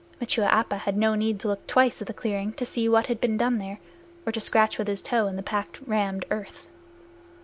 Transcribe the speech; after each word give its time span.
Machua 0.19 0.47
Appa 0.47 0.77
had 0.77 0.97
no 0.97 1.13
need 1.13 1.39
to 1.39 1.47
look 1.47 1.67
twice 1.67 2.01
at 2.01 2.07
the 2.07 2.11
clearing 2.15 2.53
to 2.53 2.65
see 2.65 2.89
what 2.89 3.05
had 3.05 3.21
been 3.21 3.37
done 3.37 3.59
there, 3.59 3.79
or 4.25 4.31
to 4.31 4.39
scratch 4.39 4.79
with 4.79 4.87
his 4.87 4.99
toe 4.99 5.27
in 5.27 5.35
the 5.35 5.43
packed, 5.43 5.79
rammed 5.85 6.25
earth. 6.31 6.65